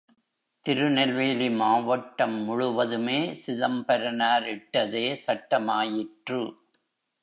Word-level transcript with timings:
திருநெல்வேலி 0.65 1.49
மாவட்டம் 1.49 2.37
முழுவதுமே 2.43 3.19
சிதம்பரனார் 3.45 4.47
இட்டதே 4.47 5.07
சட்டமாயிற்று. 5.27 6.41